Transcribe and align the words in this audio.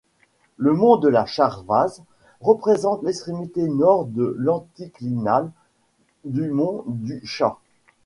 Le 0.57 0.73
mont 0.73 0.97
de 0.97 1.07
la 1.07 1.27
Charvaz 1.27 2.01
représente 2.39 3.03
l'extrémité 3.03 3.69
nord 3.69 4.05
de 4.05 4.33
l'anticlinal 4.39 5.51
du 6.25 6.49
mont 6.49 6.83
du 6.87 7.23
Chat. 7.23 7.59